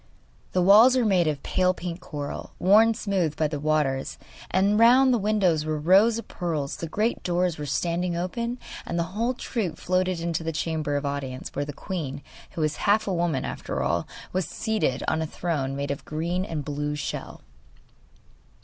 The 0.53 0.63
walls 0.63 0.97
were 0.97 1.05
made 1.05 1.27
of 1.27 1.43
pale 1.43 1.75
pink 1.75 1.99
coral, 2.01 2.53
worn 2.57 2.95
smooth 2.95 3.35
by 3.35 3.47
the 3.47 3.59
waters, 3.59 4.17
and 4.49 4.79
round 4.79 5.13
the 5.13 5.19
windows 5.19 5.63
were 5.63 5.77
rows 5.79 6.17
of 6.17 6.27
pearls; 6.27 6.77
the 6.77 6.87
great 6.87 7.21
doors 7.21 7.59
were 7.59 7.67
standing 7.67 8.17
open, 8.17 8.57
and 8.83 8.97
the 8.97 9.03
whole 9.13 9.35
troop 9.35 9.77
floated 9.77 10.19
into 10.19 10.43
the 10.43 10.51
chamber 10.51 10.95
of 10.95 11.05
audience, 11.05 11.51
where 11.53 11.65
the 11.65 11.71
queen, 11.71 12.23
who 12.53 12.61
was 12.61 12.77
half 12.77 13.05
a 13.07 13.13
woman 13.13 13.45
after 13.45 13.83
all, 13.83 14.07
was 14.33 14.47
seated 14.47 15.03
on 15.07 15.21
a 15.21 15.27
throne 15.27 15.75
made 15.75 15.91
of 15.91 15.99
a 15.99 16.03
green 16.03 16.45
and 16.45 16.65
blue 16.65 16.95
shell. 16.95 17.41